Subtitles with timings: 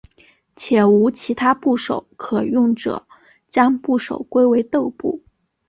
[0.55, 3.05] 且无其他部首可用者
[3.47, 5.23] 将部首归为豆部。